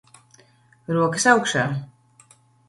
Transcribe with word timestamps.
Rokas 0.95 1.27
augšā. 1.33 1.67